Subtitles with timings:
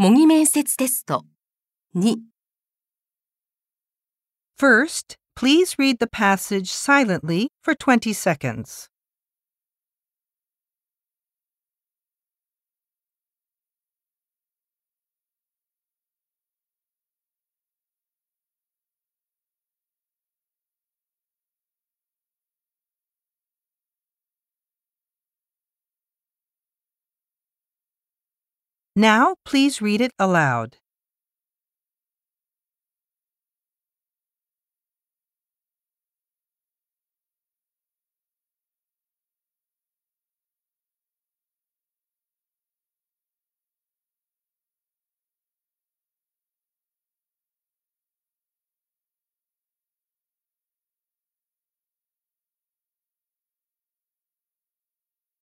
[0.00, 1.24] 模擬面接テスト
[1.94, 2.16] 2
[4.58, 8.88] First, please read the passage silently for 20 seconds.
[28.95, 30.77] Now, please read it aloud.